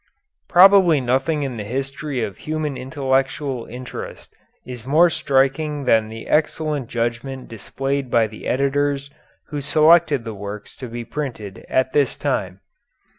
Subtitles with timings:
[0.49, 4.33] Probably nothing in the history of human intellectual interest
[4.65, 9.11] is more striking than the excellent judgment displayed by the editors
[9.49, 12.61] who selected the works to be printed at this time.